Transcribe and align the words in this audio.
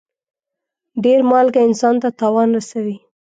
ډېر 1.03 1.19
مالګه 1.29 1.61
انسان 1.67 1.95
ته 2.01 2.09
تاوان 2.19 2.49
رسوي. 2.57 2.97